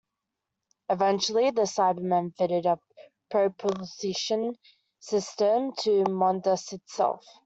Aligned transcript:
Eventually, 0.89 1.51
the 1.51 1.61
Cybermen 1.67 2.33
fitted 2.35 2.65
a 2.65 2.79
propulsion 3.29 4.55
system 4.99 5.73
to 5.81 6.05
Mondas 6.05 6.73
itself. 6.73 7.23